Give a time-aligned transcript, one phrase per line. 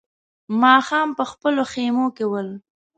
[0.61, 2.49] ماښام په خپلو خيمو کې ول.